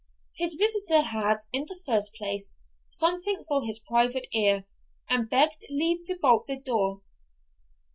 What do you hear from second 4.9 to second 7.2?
and begged leave to bolt the door.